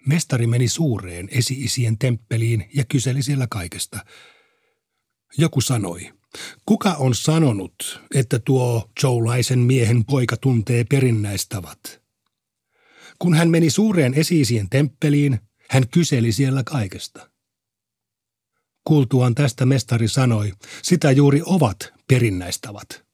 Mestari 0.07 0.47
meni 0.47 0.69
suureen 0.69 1.29
esi-isien 1.31 1.99
temppeliin 1.99 2.71
ja 2.75 2.85
kyseli 2.85 3.23
siellä 3.23 3.47
kaikesta. 3.51 4.05
Joku 5.39 5.61
sanoi, 5.61 6.13
kuka 6.67 6.95
on 6.95 7.15
sanonut, 7.15 8.01
että 8.15 8.39
tuo 8.39 8.91
joulaisen 9.03 9.59
miehen 9.59 10.05
poika 10.05 10.37
tuntee 10.37 10.85
perinnäistavat? 10.85 12.03
Kun 13.19 13.35
hän 13.35 13.51
meni 13.51 13.71
suureen 13.71 14.15
esi-isien 14.15 14.69
temppeliin, 14.71 15.41
hän 15.71 15.89
kyseli 15.89 16.33
siellä 16.33 16.63
kaikesta. 16.65 17.31
Kuultuaan 18.85 19.35
tästä 19.35 19.67
mestari 19.67 20.09
sanoi, 20.09 20.53
sitä 20.83 21.11
juuri 21.11 21.43
ovat 21.47 21.93
perinnäistavat. 22.09 23.05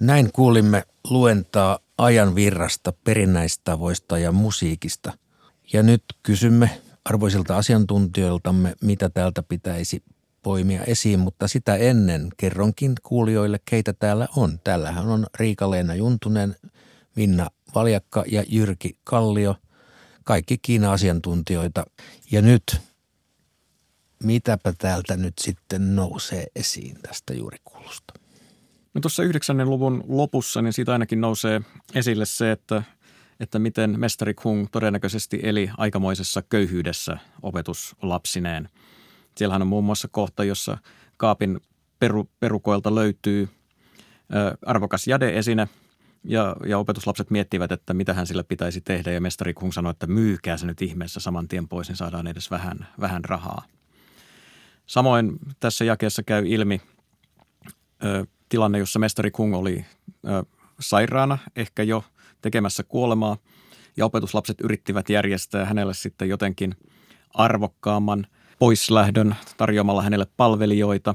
Näin 0.00 0.32
kuulimme 0.32 0.84
luentaa 1.10 1.78
ajan 1.98 2.34
virrasta, 2.34 2.92
perinnäistavoista 2.92 4.18
ja 4.18 4.32
musiikista. 4.32 5.18
Ja 5.72 5.82
nyt 5.82 6.04
kysymme 6.22 6.80
arvoisilta 7.04 7.56
asiantuntijoiltamme, 7.56 8.74
mitä 8.82 9.08
täältä 9.08 9.42
pitäisi 9.42 10.02
poimia 10.42 10.84
esiin, 10.84 11.20
mutta 11.20 11.48
sitä 11.48 11.76
ennen 11.76 12.28
kerronkin 12.36 12.94
kuulijoille, 13.02 13.60
keitä 13.64 13.92
täällä 13.92 14.28
on. 14.36 14.58
Täällähän 14.64 15.06
on 15.06 15.26
Riika-Leena 15.34 15.94
Juntunen, 15.94 16.56
Minna 17.16 17.50
Valjakka 17.74 18.24
ja 18.26 18.44
Jyrki 18.48 18.98
Kallio, 19.04 19.56
kaikki 20.24 20.58
Kiina-asiantuntijoita. 20.58 21.84
Ja 22.30 22.42
nyt, 22.42 22.80
mitäpä 24.22 24.72
täältä 24.78 25.16
nyt 25.16 25.34
sitten 25.40 25.96
nousee 25.96 26.46
esiin 26.56 26.96
tästä 27.02 27.34
juuri 27.34 27.58
kuulusta? 27.64 28.14
No 28.94 29.00
tuossa 29.00 29.22
yhdeksännen 29.22 29.70
luvun 29.70 30.04
lopussa, 30.08 30.62
niin 30.62 30.72
siitä 30.72 30.92
ainakin 30.92 31.20
nousee 31.20 31.60
esille 31.94 32.26
se, 32.26 32.52
että, 32.52 32.82
että 33.40 33.58
miten 33.58 34.00
mestari 34.00 34.34
Kung 34.34 34.66
todennäköisesti 34.72 35.40
eli 35.42 35.70
aikamoisessa 35.76 36.42
köyhyydessä 36.42 37.18
opetuslapsineen. 37.42 38.68
Siellähän 39.36 39.62
on 39.62 39.68
muun 39.68 39.84
muassa 39.84 40.08
kohta, 40.08 40.44
jossa 40.44 40.78
kaapin 41.16 41.60
peru, 41.98 42.30
perukoilta 42.40 42.94
löytyy 42.94 43.48
ö, 44.34 44.56
arvokas 44.66 45.06
jadeesine. 45.06 45.68
Ja, 46.24 46.56
ja 46.66 46.78
opetuslapset 46.78 47.30
miettivät, 47.30 47.72
että 47.72 47.94
mitä 47.94 48.14
hän 48.14 48.26
sillä 48.26 48.44
pitäisi 48.44 48.80
tehdä. 48.80 49.12
Ja 49.12 49.20
mestari 49.20 49.54
Kung 49.54 49.72
sanoi, 49.72 49.90
että 49.90 50.06
myykää 50.06 50.56
se 50.56 50.66
nyt 50.66 50.82
ihmeessä 50.82 51.20
saman 51.20 51.48
tien 51.48 51.68
pois, 51.68 51.88
niin 51.88 51.96
saadaan 51.96 52.26
edes 52.26 52.50
vähän, 52.50 52.86
vähän 53.00 53.24
rahaa. 53.24 53.62
Samoin 54.86 55.38
tässä 55.60 55.84
jakeessa 55.84 56.22
käy 56.22 56.46
ilmi 56.46 56.80
ö, 58.04 58.26
tilanne, 58.48 58.78
jossa 58.78 58.98
mestari 58.98 59.30
Kung 59.30 59.54
oli 59.54 59.84
ö, 60.28 60.44
sairaana, 60.80 61.38
ehkä 61.56 61.82
jo 61.82 62.04
tekemässä 62.40 62.82
kuolemaa, 62.82 63.36
ja 63.96 64.06
opetuslapset 64.06 64.60
yrittivät 64.60 65.08
järjestää 65.08 65.64
hänelle 65.64 65.94
sitten 65.94 66.28
jotenkin 66.28 66.74
arvokkaamman 67.34 68.26
poislähdön 68.60 69.36
tarjoamalla 69.56 70.02
hänelle 70.02 70.26
palvelijoita. 70.36 71.14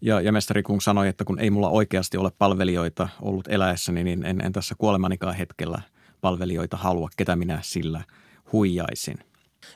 Ja, 0.00 0.20
ja 0.20 0.32
mestari 0.32 0.62
Kung 0.62 0.80
sanoi, 0.80 1.08
että 1.08 1.24
kun 1.24 1.38
ei 1.38 1.50
mulla 1.50 1.68
oikeasti 1.68 2.16
ole 2.16 2.30
palvelijoita 2.38 3.08
ollut 3.22 3.48
eläessäni, 3.48 4.04
niin 4.04 4.24
en, 4.24 4.40
en 4.40 4.52
tässä 4.52 4.74
kuolemanikaan 4.78 5.34
hetkellä 5.34 5.82
palvelijoita 6.20 6.76
halua, 6.76 7.08
ketä 7.16 7.36
minä 7.36 7.58
sillä 7.62 8.04
huijaisin. 8.52 9.18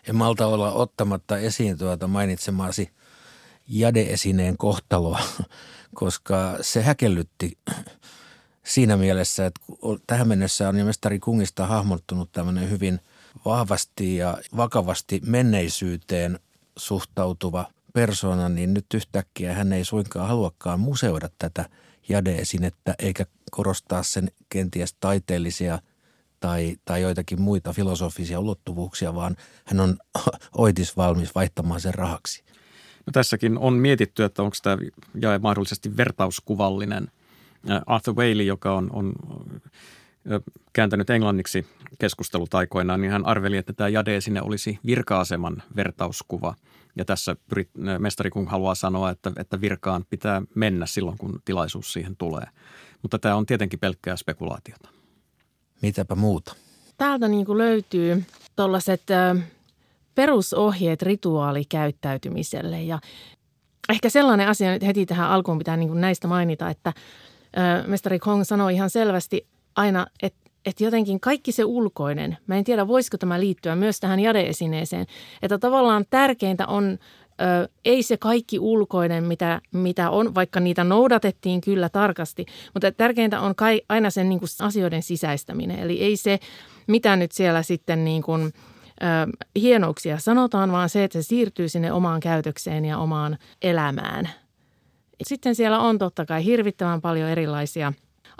En 0.08 0.16
malta 0.16 0.46
olla 0.46 0.72
ottamatta 0.72 1.38
esiin 1.38 1.78
tuota 1.78 2.06
mainitsemaasi 2.06 2.90
jadeesineen 3.68 4.56
kohtaloa, 4.56 5.20
koska 5.94 6.56
se 6.60 6.82
häkellytti 6.82 7.58
siinä 8.64 8.96
mielessä, 8.96 9.46
että 9.46 9.60
tähän 10.06 10.28
mennessä 10.28 10.68
on 10.68 10.76
mestari 10.76 11.18
Kungista 11.18 11.66
hahmottunut 11.66 12.32
tämmöinen 12.32 12.70
hyvin 12.70 13.00
vahvasti 13.44 14.16
ja 14.16 14.38
vakavasti 14.56 15.20
menneisyyteen 15.26 16.38
suhtautuva 16.78 17.66
persona, 17.92 18.48
niin 18.48 18.74
nyt 18.74 18.86
yhtäkkiä 18.94 19.54
hän 19.54 19.72
ei 19.72 19.84
suinkaan 19.84 20.28
haluakaan 20.28 20.80
museoida 20.80 21.28
tätä 21.38 21.68
jadeesinettä 22.08 22.94
eikä 22.98 23.26
korostaa 23.50 24.02
sen 24.02 24.30
kenties 24.48 24.94
taiteellisia 25.00 25.78
tai, 26.40 26.76
tai 26.84 27.02
joitakin 27.02 27.40
muita 27.40 27.72
filosofisia 27.72 28.40
ulottuvuuksia, 28.40 29.14
vaan 29.14 29.36
hän 29.64 29.80
on 29.80 29.96
oitis 30.58 30.96
valmis 30.96 31.34
vaihtamaan 31.34 31.80
sen 31.80 31.94
rahaksi. 31.94 32.44
No 33.06 33.10
tässäkin 33.12 33.58
on 33.58 33.74
mietitty, 33.74 34.24
että 34.24 34.42
onko 34.42 34.56
tämä 34.62 34.76
jae 35.22 35.38
mahdollisesti 35.38 35.96
vertauskuvallinen. 35.96 37.10
Arthur 37.86 38.14
Whaley, 38.14 38.42
joka 38.42 38.74
on, 38.74 38.90
on 38.92 39.12
kääntänyt 40.72 41.10
englanniksi 41.10 41.66
keskustelut 41.98 42.54
aikoinaan, 42.54 43.00
niin 43.00 43.10
hän 43.10 43.26
arveli, 43.26 43.56
että 43.56 43.72
tämä 43.72 43.88
jade 43.88 44.20
sinne 44.20 44.42
olisi 44.42 44.78
virka-aseman 44.86 45.62
vertauskuva. 45.76 46.54
Ja 46.96 47.04
tässä 47.04 47.36
pyrit, 47.48 47.70
mestari 47.98 48.30
Kung 48.30 48.48
haluaa 48.48 48.74
sanoa, 48.74 49.10
että, 49.10 49.32
että 49.36 49.60
virkaan 49.60 50.04
pitää 50.10 50.42
mennä 50.54 50.86
silloin, 50.86 51.18
kun 51.18 51.42
tilaisuus 51.44 51.92
siihen 51.92 52.16
tulee. 52.16 52.46
Mutta 53.02 53.18
tämä 53.18 53.36
on 53.36 53.46
tietenkin 53.46 53.78
pelkkää 53.78 54.16
spekulaatiota. 54.16 54.88
Mitäpä 55.82 56.14
muuta? 56.14 56.54
Täältä 56.96 57.28
niin 57.28 57.46
kuin 57.46 57.58
löytyy 57.58 58.24
tuollaiset 58.56 59.02
perusohjeet 60.14 61.02
rituaalikäyttäytymiselle 61.02 62.82
ja 62.82 62.98
ehkä 63.88 64.08
sellainen 64.08 64.48
asia 64.48 64.72
nyt 64.72 64.82
heti 64.82 65.06
tähän 65.06 65.30
alkuun 65.30 65.58
pitää 65.58 65.76
niin 65.76 65.88
kuin 65.88 66.00
näistä 66.00 66.28
mainita, 66.28 66.70
että 66.70 66.92
mestari 67.86 68.18
Kong 68.18 68.44
sanoi 68.44 68.74
ihan 68.74 68.90
selvästi 68.90 69.46
aina, 69.76 70.06
että 70.22 70.42
että 70.66 70.84
jotenkin 70.84 71.20
kaikki 71.20 71.52
se 71.52 71.64
ulkoinen, 71.64 72.36
mä 72.46 72.56
en 72.56 72.64
tiedä 72.64 72.88
voisiko 72.88 73.18
tämä 73.18 73.40
liittyä 73.40 73.76
myös 73.76 74.00
tähän 74.00 74.20
jadeesineeseen, 74.20 75.06
että 75.42 75.58
tavallaan 75.58 76.04
tärkeintä 76.10 76.66
on 76.66 76.98
ö, 77.40 77.68
ei 77.84 78.02
se 78.02 78.16
kaikki 78.16 78.58
ulkoinen, 78.58 79.24
mitä, 79.24 79.60
mitä 79.72 80.10
on, 80.10 80.34
vaikka 80.34 80.60
niitä 80.60 80.84
noudatettiin 80.84 81.60
kyllä 81.60 81.88
tarkasti, 81.88 82.46
mutta 82.74 82.92
tärkeintä 82.92 83.40
on 83.40 83.54
kai, 83.54 83.80
aina 83.88 84.10
sen 84.10 84.28
niin 84.28 84.38
kuin 84.38 84.48
asioiden 84.60 85.02
sisäistäminen. 85.02 85.78
Eli 85.78 86.02
ei 86.02 86.16
se, 86.16 86.38
mitä 86.86 87.16
nyt 87.16 87.32
siellä 87.32 87.62
sitten 87.62 88.04
niin 88.04 88.22
kuin, 88.22 88.52
hienouksia 89.56 90.18
sanotaan, 90.18 90.72
vaan 90.72 90.88
se, 90.88 91.04
että 91.04 91.22
se 91.22 91.26
siirtyy 91.26 91.68
sinne 91.68 91.92
omaan 91.92 92.20
käytökseen 92.20 92.84
ja 92.84 92.98
omaan 92.98 93.38
elämään. 93.62 94.28
Sitten 95.22 95.54
siellä 95.54 95.78
on 95.78 95.98
totta 95.98 96.26
kai 96.26 96.44
hirvittävän 96.44 97.00
paljon 97.00 97.28
erilaisia 97.28 97.92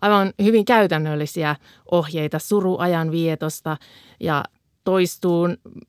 aivan 0.03 0.33
hyvin 0.43 0.65
käytännöllisiä 0.65 1.57
ohjeita 1.91 2.39
suruajan 2.39 3.11
vietosta 3.11 3.77
ja 4.21 4.45
toistuu 4.85 5.49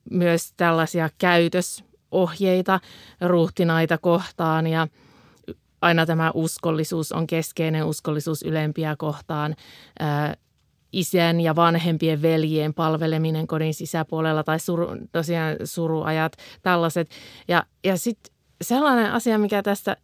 myös 0.09 0.53
tällaisia 0.57 1.09
käytösohjeita 1.17 2.79
ruhtinaita 3.21 3.97
kohtaan 3.97 4.67
ja 4.67 4.87
aina 5.81 6.05
tämä 6.05 6.31
uskollisuus 6.33 7.11
on 7.11 7.27
keskeinen 7.27 7.85
uskollisuus 7.85 8.41
ylempiä 8.41 8.95
kohtaan 8.97 9.55
isän 10.93 11.41
ja 11.41 11.55
vanhempien 11.55 12.21
veljien 12.21 12.73
palveleminen 12.73 13.47
kodin 13.47 13.73
sisäpuolella 13.73 14.43
tai 14.43 14.59
suru, 14.59 14.87
tosiaan 15.11 15.55
suruajat, 15.63 16.33
tällaiset. 16.61 17.09
Ja, 17.47 17.63
ja 17.83 17.97
sitten 17.97 18.35
sellainen 18.61 19.11
asia, 19.11 19.37
mikä 19.37 19.63
tästä 19.63 19.97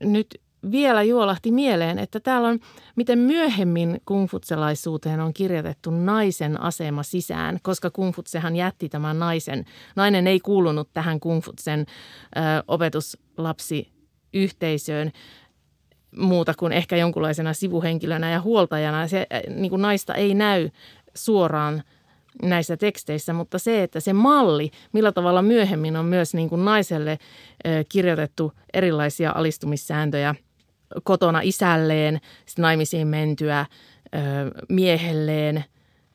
nyt 0.00 0.40
vielä 0.70 1.02
juolahti 1.02 1.50
mieleen, 1.50 1.98
että 1.98 2.20
täällä 2.20 2.48
on, 2.48 2.58
miten 2.96 3.18
myöhemmin 3.18 4.00
kungfutselaisuuteen 4.04 5.20
on 5.20 5.34
kirjoitettu 5.34 5.90
naisen 5.90 6.60
asema 6.60 7.02
sisään, 7.02 7.58
koska 7.62 7.90
kungfutsehan 7.90 8.56
jätti 8.56 8.88
tämän 8.88 9.18
naisen. 9.18 9.64
Nainen 9.96 10.26
ei 10.26 10.40
kuulunut 10.40 10.88
tähän 10.92 11.20
kungfutsen 11.20 11.86
opetuslapsiyhteisöön 12.68 15.12
muuta 16.16 16.54
kuin 16.58 16.72
ehkä 16.72 16.96
jonkunlaisena 16.96 17.52
sivuhenkilönä 17.52 18.30
ja 18.30 18.40
huoltajana. 18.40 19.08
Se 19.08 19.26
niin 19.56 19.70
kuin 19.70 19.82
naista 19.82 20.14
ei 20.14 20.34
näy 20.34 20.70
suoraan 21.14 21.82
näissä 22.42 22.76
teksteissä, 22.76 23.32
mutta 23.32 23.58
se, 23.58 23.82
että 23.82 24.00
se 24.00 24.12
malli, 24.12 24.70
millä 24.92 25.12
tavalla 25.12 25.42
myöhemmin 25.42 25.96
on 25.96 26.04
myös 26.04 26.34
niin 26.34 26.48
kuin 26.48 26.64
naiselle 26.64 27.18
kirjoitettu 27.88 28.52
erilaisia 28.72 29.32
alistumissääntöjä 29.34 30.34
kotona 31.04 31.40
isälleen, 31.42 32.20
naimisiin 32.58 33.08
mentyä 33.08 33.66
miehelleen 34.68 35.64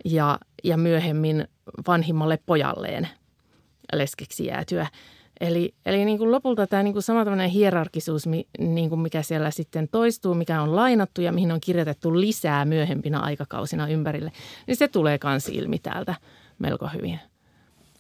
ja, 0.06 0.40
ja 0.64 0.78
myöhemmin 0.78 1.48
vanhimmalle 1.88 2.40
pojalleen 2.46 3.08
leskeksi 3.94 4.46
jäätyä. 4.46 4.88
Eli, 5.40 5.74
eli 5.86 6.06
niin 6.06 6.18
kuin 6.18 6.32
lopulta 6.32 6.68
tämä 6.68 6.84
niin 6.84 6.94
kuin 6.94 7.04
sama 7.04 7.24
tämmöinen 7.24 7.50
hierarkisuus, 7.50 8.24
niin 8.60 8.90
kuin 8.90 9.02
mikä 9.02 9.22
siellä 9.22 9.52
sitten 9.52 9.88
toistuu, 9.88 10.34
mikä 10.34 10.62
on 10.62 10.76
lainattu 10.76 11.22
ja 11.22 11.32
mihin 11.32 11.52
on 11.52 11.62
kirjoitettu 11.62 12.20
lisää 12.20 12.66
myöhempinä 12.66 13.20
aikakausina 13.20 13.88
ympärille, 13.88 14.32
niin 14.68 14.78
se 14.78 14.88
tulee 14.88 15.20
myös 15.24 15.50
ilmi 15.50 15.80
täältä 15.80 16.16
melko 16.60 16.88
hyvin. 16.88 17.20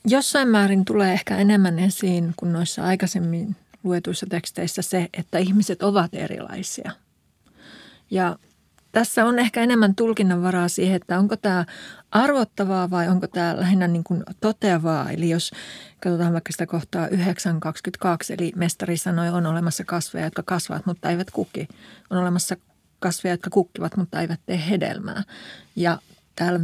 Jossain 0.08 0.48
määrin 0.48 0.86
tulee 0.86 1.14
ehkä 1.14 1.38
enemmän 1.38 1.80
esiin 1.80 2.34
kuin 2.36 2.54
noissa 2.54 2.84
aikaisemmin 2.84 3.56
luetuissa 3.84 4.26
teksteissä 4.30 4.82
se, 4.82 5.10
että 5.14 5.38
ihmiset 5.38 5.84
ovat 5.84 6.14
erilaisia. 6.14 6.92
Ja 8.12 8.38
tässä 8.92 9.26
on 9.26 9.40
ehkä 9.40 9.62
enemmän 9.62 9.96
tulkinnanvaraa 9.96 10.68
siihen, 10.68 10.96
että 10.96 11.20
onko 11.20 11.36
tämä 11.36 11.66
arvottavaa 12.12 12.90
vai 12.90 13.08
onko 13.08 13.28
tämä 13.28 13.58
lähinnä 13.60 13.88
niin 13.88 14.04
kuin 14.04 14.24
toteavaa. 14.42 15.12
Eli 15.12 15.30
jos 15.30 15.52
katsotaan 16.00 16.34
vaikka 16.34 16.52
sitä 16.52 16.66
kohtaa 16.66 17.08
9.22, 17.08 17.14
eli 18.30 18.52
mestari 18.56 18.98
sanoi, 18.98 19.30
on 19.30 19.46
olemassa 19.46 19.84
kasveja, 19.84 20.26
jotka 20.26 20.44
kasvavat, 20.44 20.86
mutta 20.86 21.10
eivät 21.10 21.32
kuki. 21.32 21.68
On 22.10 22.18
olemassa 22.18 22.58
kasveja, 23.00 23.34
jotka 23.34 23.50
kukkivat, 23.50 23.98
mutta 23.98 24.22
eivät 24.22 24.40
tee 24.46 24.64
hedelmää. 24.70 25.24
Ja 25.76 26.00
täällä 26.36 26.60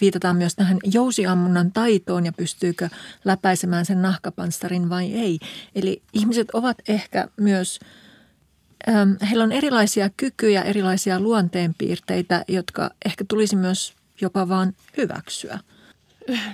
viitataan 0.00 0.36
myös 0.36 0.54
tähän 0.54 0.78
jousiammunnan 0.84 1.72
taitoon 1.72 2.26
ja 2.26 2.32
pystyykö 2.32 2.88
läpäisemään 3.24 3.86
sen 3.86 4.02
nahkapanssarin 4.02 4.88
vai 4.88 5.12
ei. 5.12 5.38
Eli 5.74 6.02
ihmiset 6.12 6.50
ovat 6.50 6.76
ehkä 6.88 7.28
myös– 7.36 7.78
heillä 9.30 9.44
on 9.44 9.52
erilaisia 9.52 10.10
kykyjä, 10.16 10.62
erilaisia 10.62 11.20
luonteenpiirteitä, 11.20 12.44
jotka 12.48 12.90
ehkä 13.04 13.24
tulisi 13.28 13.56
myös 13.56 13.94
jopa 14.20 14.48
vaan 14.48 14.72
hyväksyä. 14.96 15.58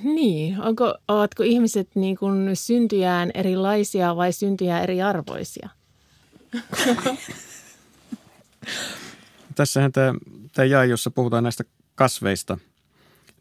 Niin, 0.03 0.61
onko, 0.61 0.95
ovatko 1.09 1.43
ihmiset 1.43 1.89
niin 1.95 2.17
kuin 2.17 2.57
syntyjään 2.57 3.31
erilaisia 3.35 4.17
vai 4.17 4.33
syntyjään 4.33 4.83
eriarvoisia? 4.83 5.69
Tässähän 9.55 9.93
tämä, 9.93 10.15
tämä 10.55 10.67
jae, 10.67 10.87
jossa 10.87 11.11
puhutaan 11.11 11.43
näistä 11.43 11.65
kasveista, 12.01 12.59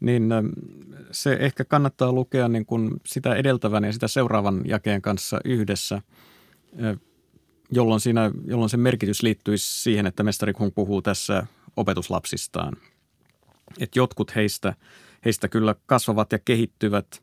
niin 0.00 0.28
se 1.10 1.36
ehkä 1.40 1.64
kannattaa 1.64 2.12
lukea 2.12 2.48
niin 2.48 2.66
kuin 2.66 2.90
sitä 3.06 3.34
edeltävän 3.34 3.84
ja 3.84 3.92
sitä 3.92 4.08
seuraavan 4.08 4.62
jakeen 4.64 5.02
kanssa 5.02 5.40
yhdessä 5.44 6.02
jolloin, 7.70 8.00
siinä, 8.00 8.30
jolloin 8.44 8.70
se 8.70 8.76
merkitys 8.76 9.22
liittyisi 9.22 9.82
siihen, 9.82 10.06
että 10.06 10.22
mestari 10.22 10.52
kun 10.52 10.72
puhuu 10.72 11.02
tässä 11.02 11.46
opetuslapsistaan. 11.76 12.76
Että 13.78 13.98
jotkut 13.98 14.34
heistä, 14.34 14.74
heistä 15.24 15.48
kyllä 15.48 15.74
kasvavat 15.86 16.32
ja 16.32 16.38
kehittyvät, 16.38 17.22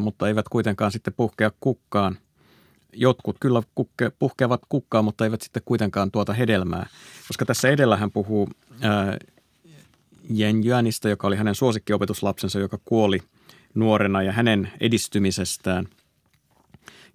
mutta 0.00 0.28
eivät 0.28 0.48
kuitenkaan 0.48 0.92
sitten 0.92 1.14
puhkea 1.16 1.50
kukkaan. 1.60 2.18
Jotkut 2.92 3.36
kyllä 3.40 3.62
kukke, 3.74 4.12
puhkeavat 4.18 4.60
kukkaan, 4.68 5.04
mutta 5.04 5.24
eivät 5.24 5.42
sitten 5.42 5.62
kuitenkaan 5.64 6.10
tuota 6.10 6.32
hedelmää. 6.32 6.86
Koska 7.28 7.44
tässä 7.44 7.68
edellä 7.68 7.96
hän 7.96 8.10
puhuu 8.10 8.48
ää, 8.80 9.18
Jen 10.30 10.64
Jönistä, 10.64 11.08
joka 11.08 11.26
oli 11.26 11.36
hänen 11.36 11.54
suosikkiopetuslapsensa, 11.54 12.58
joka 12.58 12.78
kuoli 12.84 13.20
nuorena 13.74 14.22
ja 14.22 14.32
hänen 14.32 14.72
edistymisestään– 14.80 15.88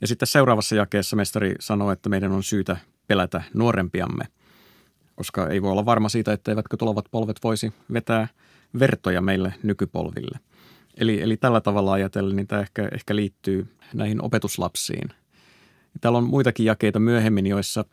ja 0.02 0.08
sitten 0.08 0.28
seuraavassa 0.28 0.76
jakeessa 0.76 1.16
mestari 1.16 1.56
sanoo, 1.60 1.92
että 1.92 2.10
meidän 2.10 2.32
on 2.32 2.44
syytä 2.44 2.78
pelätä 3.08 3.42
nuorempiamme, 3.54 4.26
koska 5.16 5.48
ei 5.48 5.62
voi 5.62 5.72
olla 5.72 5.86
varma 5.86 6.10
siitä, 6.10 6.34
että 6.34 6.52
eivätkö 6.52 6.78
tulevat 6.78 7.06
polvet 7.12 7.38
voisi 7.44 7.74
vetää 7.94 8.28
vertoja 8.80 9.22
meille 9.22 9.54
nykypolville. 9.64 10.40
Eli, 10.98 11.22
eli 11.22 11.38
tällä 11.38 11.62
tavalla 11.62 11.94
ajatellen, 11.94 12.36
niin 12.36 12.48
tämä 12.48 12.62
ehkä, 12.62 12.90
ehkä 12.92 13.16
liittyy 13.16 13.68
näihin 13.94 14.22
opetuslapsiin. 14.22 15.10
Täällä 16.02 16.18
on 16.18 16.24
muitakin 16.24 16.66
jakeita 16.66 17.00
myöhemmin, 17.00 17.48
joissa 17.48 17.86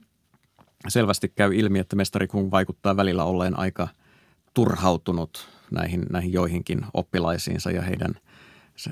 selvästi 0.89 1.29
käy 1.29 1.55
ilmi, 1.55 1.79
että 1.79 1.97
mestari 1.97 2.27
Kung 2.27 2.51
vaikuttaa 2.51 2.97
välillä 2.97 3.25
olleen 3.25 3.59
aika 3.59 3.89
turhautunut 4.57 5.49
näihin, 5.71 6.07
näihin 6.11 6.33
joihinkin 6.33 6.87
oppilaisiinsa 6.95 7.71
ja 7.71 7.83
heidän– 7.83 8.15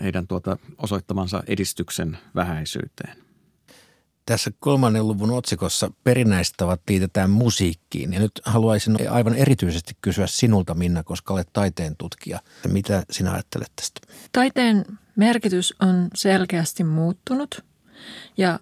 heidän 0.03 0.27
tuota 0.27 0.57
osoittamansa 0.79 1.43
edistyksen 1.47 2.19
vähäisyyteen. 2.35 3.17
Tässä 4.27 4.51
kolmannen 4.61 5.09
luvun 5.09 5.31
otsikossa 5.31 5.91
perinnäistavat 6.05 6.81
liitetään 6.89 7.31
musiikkiin. 7.31 8.13
Ja 8.13 8.21
nyt 8.21 8.33
haluaisin 8.45 8.97
aivan 9.11 9.35
erityisesti 9.35 9.97
kysyä 10.01 10.27
sinulta, 10.27 10.75
Minna, 10.75 11.03
koska 11.03 11.35
olet 11.35 11.49
taiteen 11.53 11.97
tutkija. 11.97 12.41
Mitä 12.69 13.03
sinä 13.11 13.33
ajattelet 13.33 13.73
tästä? 13.77 14.01
Taiteen 14.33 14.85
merkitys 15.17 15.75
on 15.81 16.09
selkeästi 16.15 16.85
muuttunut. 16.85 17.65
Ja 18.37 18.59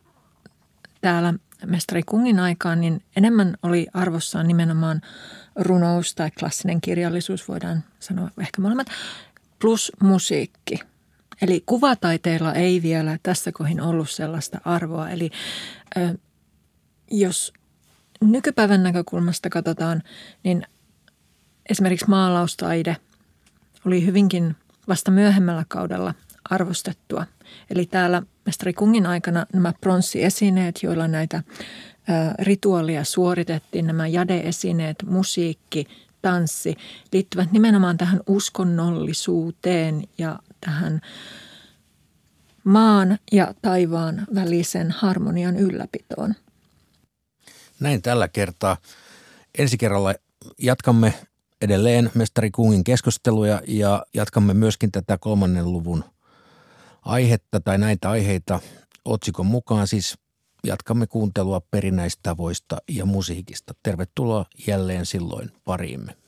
täällä 1.01 1.35
mestari 1.67 2.03
Kungin 2.03 2.39
aikaan 2.39 2.81
niin 2.81 3.03
enemmän 3.17 3.57
oli 3.63 3.87
arvossaan 3.95 4.49
nimenomaan 4.49 5.01
runous 5.57 6.15
tai 6.15 6.31
klassinen 6.31 6.81
kirjallisuus, 6.81 7.49
voidaan 7.49 7.85
sanoa 8.01 8.31
ehkä 8.41 8.63
molemmat, 8.63 8.87
plus 9.59 9.93
musiikki– 10.01 10.81
Eli 11.43 11.63
kuvataiteilla 11.67 12.55
ei 12.55 12.83
vielä 12.83 13.19
tässä 13.23 13.53
kohin 13.53 13.81
ollut 13.81 14.11
sellaista 14.11 14.61
arvoa. 14.65 15.11
Eli 15.11 15.31
jos 17.11 17.53
nykypäivän 18.21 18.83
näkökulmasta 18.83 19.51
katsotaan, 19.51 20.03
niin 20.43 20.67
esimerkiksi 21.71 22.09
maalaustaide 22.09 22.97
oli 23.87 24.07
hyvinkin 24.07 24.57
vasta 24.89 25.11
myöhemmällä 25.11 25.65
kaudella 25.69 26.15
arvostettua. 26.51 27.27
Eli 27.71 27.87
täällä 27.87 28.23
mestari 28.47 28.73
Kungin 28.73 29.07
aikana 29.07 29.47
nämä 29.53 29.73
pronssiesineet, 29.81 30.83
joilla 30.83 31.09
näitä 31.09 31.43
rituaalia 32.39 33.05
suoritettiin, 33.05 33.87
nämä 33.87 34.07
jade-esineet, 34.07 34.97
musiikki, 35.07 35.87
tanssi, 36.23 36.77
liittyvät 37.13 37.53
nimenomaan 37.53 37.97
tähän 37.97 38.21
uskonnollisuuteen 38.27 40.05
ja 40.19 40.39
tähän 40.61 41.01
maan 42.65 43.19
ja 43.33 43.55
taivaan 43.63 44.27
välisen 44.35 44.91
harmonian 44.91 45.57
ylläpitoon. 45.57 46.35
Näin 47.81 48.03
tällä 48.03 48.29
kertaa. 48.29 48.77
Ensi 49.59 49.79
kerralla 49.79 50.15
jatkamme 50.59 51.15
edelleen 51.61 52.11
mestari 52.15 52.51
Kungin 52.51 52.85
keskusteluja 52.85 53.61
ja 53.69 54.07
jatkamme 54.15 54.55
myöskin 54.55 54.93
tätä 54.93 55.19
kolmannen 55.19 55.73
luvun 55.73 56.05
aihetta 57.03 57.61
tai 57.61 57.79
näitä 57.79 58.11
aiheita 58.11 58.61
otsikon 59.05 59.47
mukaan. 59.47 59.87
Siis 59.87 60.19
jatkamme 60.65 61.07
kuuntelua 61.07 61.61
perinnäistavoista 61.61 62.79
ja 62.89 63.07
musiikista. 63.07 63.75
Tervetuloa 63.83 64.45
jälleen 64.67 65.07
silloin 65.07 65.51
pariimme. 65.65 66.22